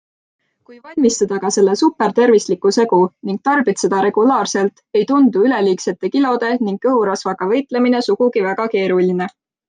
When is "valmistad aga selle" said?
0.85-1.73